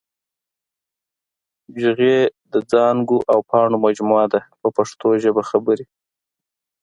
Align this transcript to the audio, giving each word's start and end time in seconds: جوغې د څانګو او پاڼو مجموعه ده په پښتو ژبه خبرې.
جوغې 1.81 2.17
د 2.53 2.55
څانګو 2.71 3.17
او 3.31 3.39
پاڼو 3.49 3.77
مجموعه 3.85 4.27
ده 4.33 4.39
په 4.61 4.67
پښتو 4.77 5.07
ژبه 5.23 5.43
خبرې. 5.49 5.85